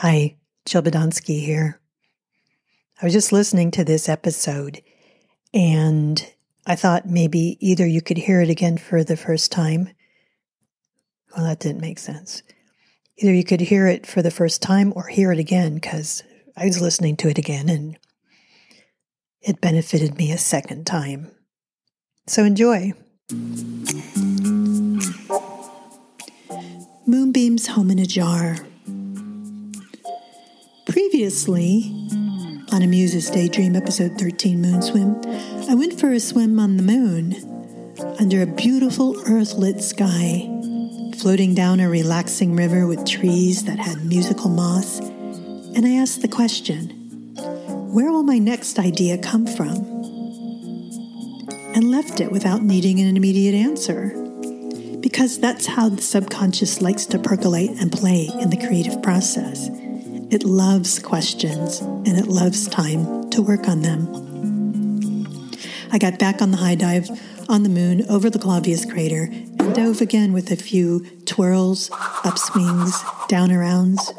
[0.00, 0.84] Hi, Jill
[1.26, 1.80] here.
[3.02, 4.80] I was just listening to this episode
[5.52, 6.24] and
[6.64, 9.88] I thought maybe either you could hear it again for the first time.
[11.34, 12.44] Well, that didn't make sense.
[13.16, 16.22] Either you could hear it for the first time or hear it again because
[16.56, 17.98] I was listening to it again and
[19.40, 21.32] it benefited me a second time.
[22.28, 22.92] So enjoy.
[27.04, 28.67] Moonbeams Home in a Jar.
[30.88, 31.92] Previously,
[32.72, 35.20] on a Muses Daydream, episode 13, Moon Swim,
[35.68, 37.36] I went for a swim on the moon
[38.18, 40.48] under a beautiful earth lit sky,
[41.18, 44.98] floating down a relaxing river with trees that had musical moss.
[45.00, 46.88] And I asked the question
[47.92, 49.76] where will my next idea come from?
[51.74, 54.08] And left it without needing an immediate answer.
[55.00, 59.68] Because that's how the subconscious likes to percolate and play in the creative process.
[60.30, 64.06] It loves questions and it loves time to work on them.
[65.90, 67.08] I got back on the high dive
[67.48, 72.92] on the moon over the Clavius crater and dove again with a few twirls, upswings,
[73.28, 74.12] down arounds,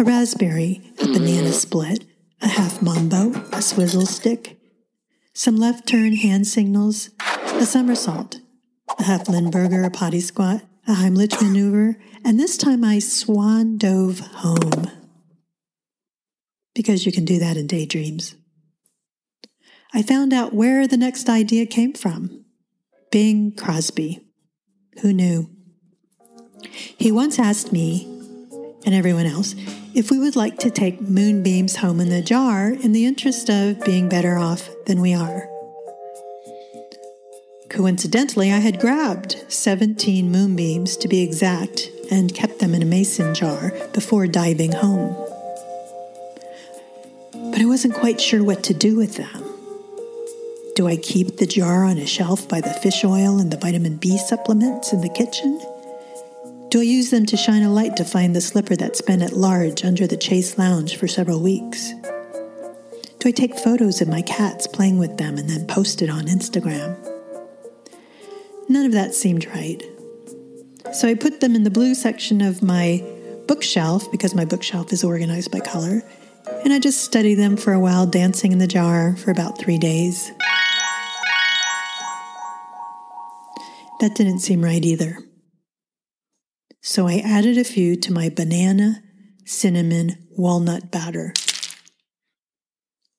[0.00, 2.06] a raspberry, a banana split,
[2.40, 4.58] a half mambo, a swizzle stick,
[5.34, 8.40] some left turn hand signals, a somersault,
[8.98, 14.20] a half Limburger, a potty squat, a Heimlich maneuver, and this time I swan dove
[14.20, 15.01] home
[16.74, 18.36] because you can do that in daydreams.
[19.94, 22.44] I found out where the next idea came from
[23.10, 24.20] Bing Crosby.
[25.02, 25.50] Who knew?
[26.70, 28.06] He once asked me
[28.86, 29.54] and everyone else
[29.94, 33.84] if we would like to take moonbeams home in the jar in the interest of
[33.84, 35.48] being better off than we are.
[37.68, 43.34] Coincidentally, I had grabbed 17 moonbeams to be exact and kept them in a mason
[43.34, 45.31] jar before diving home
[47.52, 49.44] but I wasn't quite sure what to do with them.
[50.74, 53.96] Do I keep the jar on a shelf by the fish oil and the vitamin
[53.96, 55.60] B supplements in the kitchen?
[56.70, 59.34] Do I use them to shine a light to find the slipper that's been at
[59.34, 61.92] large under the Chase Lounge for several weeks?
[63.18, 66.28] Do I take photos of my cats playing with them and then post it on
[66.28, 66.96] Instagram?
[68.70, 69.82] None of that seemed right.
[70.94, 73.04] So I put them in the blue section of my
[73.46, 76.02] bookshelf because my bookshelf is organized by color
[76.64, 79.78] and I just studied them for a while, dancing in the jar for about three
[79.78, 80.30] days.
[84.00, 85.18] That didn't seem right either.
[86.80, 89.02] So I added a few to my banana,
[89.44, 91.34] cinnamon, walnut batter.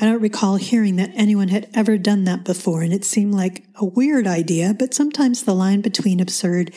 [0.00, 3.64] I don't recall hearing that anyone had ever done that before, and it seemed like
[3.74, 6.72] a weird idea, but sometimes the line between absurd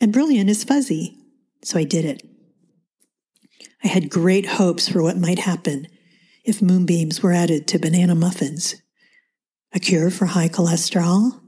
[0.00, 1.18] and brilliant is fuzzy,
[1.62, 2.22] so I did it.
[3.82, 5.88] I had great hopes for what might happen
[6.44, 8.76] if moonbeams were added to banana muffins.
[9.72, 11.40] A cure for high cholesterol?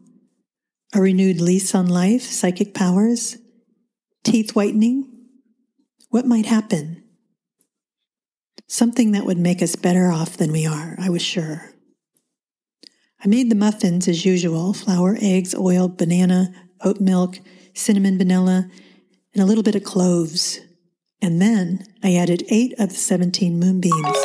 [0.95, 3.37] A renewed lease on life, psychic powers?
[4.25, 5.13] Teeth whitening?
[6.09, 7.05] What might happen?
[8.69, 11.71] Something that would make us better off than we are, I was sure.
[13.25, 16.53] I made the muffins as usual flour, eggs, oil, banana,
[16.83, 17.39] oat milk,
[17.75, 18.69] cinnamon, vanilla,
[19.33, 20.61] and a little bit of cloves.
[21.21, 24.17] And then I added eight of the 17 moonbeams.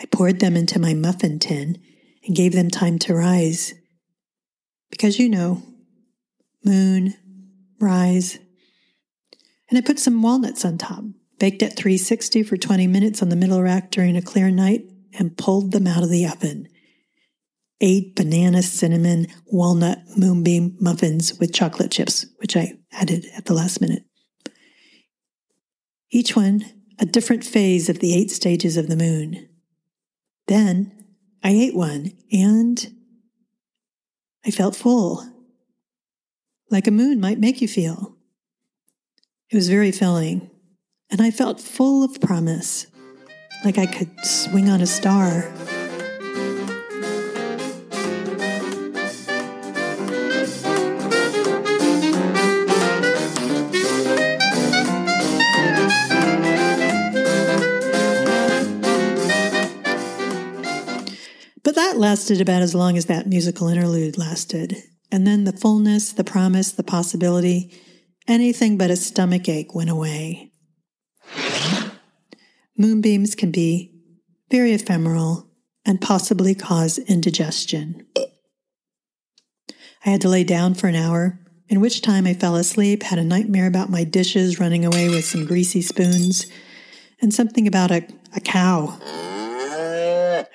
[0.00, 1.78] I poured them into my muffin tin
[2.24, 3.74] and gave them time to rise.
[4.90, 5.62] Because you know,
[6.64, 7.14] moon,
[7.80, 8.38] rise.
[9.68, 11.04] And I put some walnuts on top,
[11.38, 14.82] baked at 360 for 20 minutes on the middle rack during a clear night,
[15.18, 16.68] and pulled them out of the oven.
[17.80, 23.80] Eight banana, cinnamon, walnut, moonbeam muffins with chocolate chips, which I added at the last
[23.80, 24.04] minute.
[26.10, 26.64] Each one
[27.00, 29.48] a different phase of the eight stages of the moon.
[30.50, 30.90] Then
[31.44, 32.92] I ate one and
[34.44, 35.24] I felt full,
[36.72, 38.16] like a moon might make you feel.
[39.48, 40.50] It was very filling,
[41.08, 42.88] and I felt full of promise,
[43.64, 45.48] like I could swing on a star.
[62.00, 64.76] Lasted about as long as that musical interlude lasted.
[65.12, 67.78] And then the fullness, the promise, the possibility,
[68.26, 70.50] anything but a stomach ache went away.
[72.76, 73.94] Moonbeams can be
[74.50, 75.50] very ephemeral
[75.84, 78.06] and possibly cause indigestion.
[80.06, 81.38] I had to lay down for an hour,
[81.68, 85.26] in which time I fell asleep, had a nightmare about my dishes running away with
[85.26, 86.46] some greasy spoons,
[87.20, 88.98] and something about a, a cow.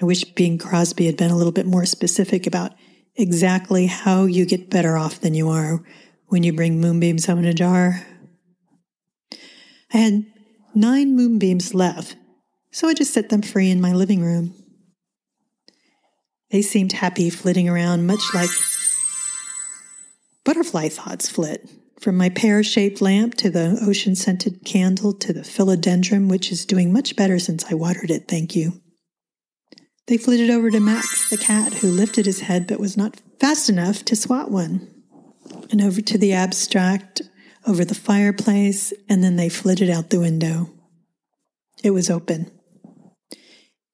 [0.02, 2.74] I wish Bing Crosby had been a little bit more specific about
[3.16, 5.82] exactly how you get better off than you are
[6.28, 8.06] when you bring moonbeams home in a jar.
[9.94, 10.26] I had
[10.74, 12.18] nine moonbeams left,
[12.72, 14.54] so I just set them free in my living room.
[16.52, 18.50] They seemed happy flitting around, much like
[20.44, 21.70] butterfly thoughts flit.
[22.00, 26.66] From my pear shaped lamp to the ocean scented candle to the philodendron, which is
[26.66, 28.82] doing much better since I watered it, thank you.
[30.08, 33.70] They flitted over to Max, the cat, who lifted his head but was not fast
[33.70, 34.88] enough to swat one,
[35.72, 37.24] and over to the abstract,
[37.66, 40.70] over the fireplace, and then they flitted out the window.
[41.84, 42.52] It was open.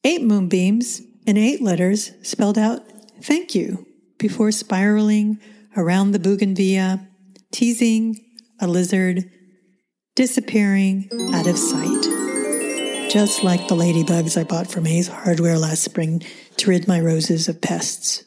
[0.04, 2.82] Eight moonbeams and eight letters spelled out
[3.22, 3.86] thank you
[4.18, 5.40] before spiraling
[5.78, 7.08] around the bougainvillea,
[7.52, 8.20] teasing
[8.60, 9.30] a lizard,
[10.16, 12.11] disappearing out of sight.
[13.12, 16.24] Just like the ladybugs I bought from Ace Hardware last spring
[16.56, 18.24] to rid my roses of pests.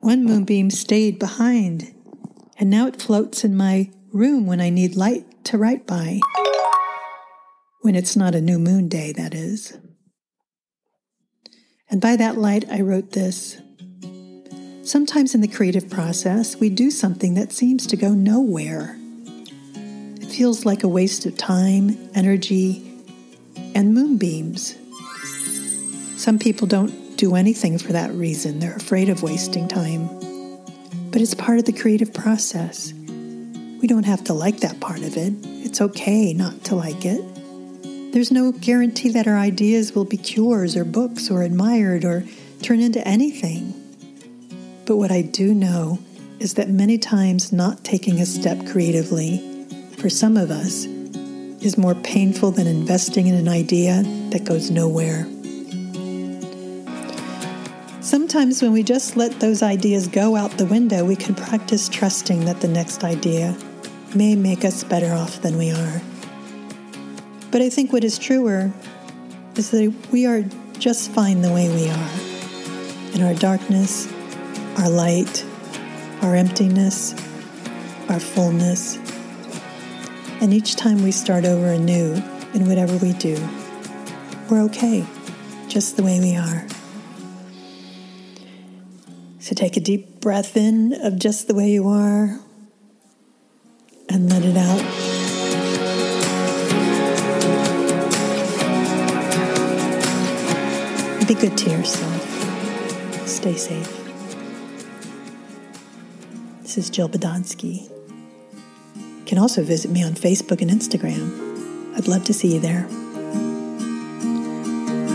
[0.00, 1.94] One moonbeam stayed behind,
[2.58, 6.20] and now it floats in my room when I need light to write by.
[7.80, 9.78] When it's not a new moon day, that is.
[11.88, 13.62] And by that light, I wrote this.
[14.82, 18.98] Sometimes in the creative process, we do something that seems to go nowhere.
[20.20, 22.89] It feels like a waste of time, energy,
[23.74, 24.76] and moonbeams.
[26.16, 28.58] Some people don't do anything for that reason.
[28.58, 30.08] They're afraid of wasting time.
[31.10, 32.92] But it's part of the creative process.
[32.92, 35.32] We don't have to like that part of it.
[35.44, 37.22] It's okay not to like it.
[38.12, 42.24] There's no guarantee that our ideas will be cures or books or admired or
[42.62, 43.74] turn into anything.
[44.84, 45.98] But what I do know
[46.38, 49.66] is that many times not taking a step creatively,
[49.98, 50.86] for some of us,
[51.60, 55.26] is more painful than investing in an idea that goes nowhere.
[58.00, 62.44] Sometimes, when we just let those ideas go out the window, we can practice trusting
[62.46, 63.56] that the next idea
[64.14, 66.02] may make us better off than we are.
[67.50, 68.72] But I think what is truer
[69.56, 70.42] is that we are
[70.78, 73.14] just fine the way we are.
[73.14, 74.10] In our darkness,
[74.78, 75.44] our light,
[76.22, 77.12] our emptiness,
[78.08, 78.98] our fullness.
[80.40, 82.14] And each time we start over anew
[82.54, 83.36] in whatever we do,
[84.48, 85.06] we're okay,
[85.68, 86.66] just the way we are.
[89.38, 92.40] So take a deep breath in of just the way you are
[94.08, 94.80] and let it out.
[101.28, 103.28] Be good to yourself.
[103.28, 103.96] Stay safe.
[106.62, 107.99] This is Jill Badonsky.
[109.30, 111.94] Can also visit me on Facebook and Instagram.
[111.96, 112.84] I'd love to see you there.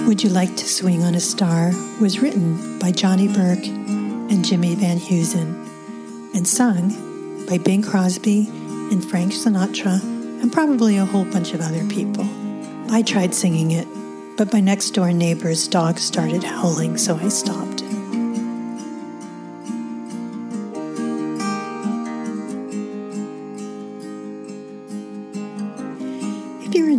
[0.08, 4.74] Would You Like to Swing on a Star was written by Johnny Burke and Jimmy
[4.76, 5.68] Van Heusen
[6.34, 8.48] and sung by Bing Crosby
[8.90, 10.02] and Frank Sinatra
[10.42, 12.26] and probably a whole bunch of other people.
[12.90, 13.86] I tried singing it
[14.38, 17.75] but my next door neighbor's dog started howling, so I stopped.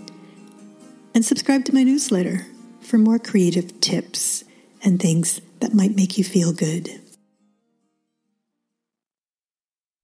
[1.15, 2.45] and subscribe to my newsletter
[2.81, 4.43] for more creative tips
[4.83, 6.99] and things that might make you feel good.